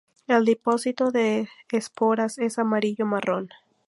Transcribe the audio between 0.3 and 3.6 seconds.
depósito de esporas es amarillo-marrón.